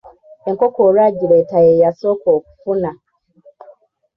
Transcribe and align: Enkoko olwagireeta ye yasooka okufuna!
Enkoko 0.49 0.79
olwagireeta 0.87 1.57
ye 1.65 1.73
yasooka 1.83 2.27
okufuna! 2.37 2.91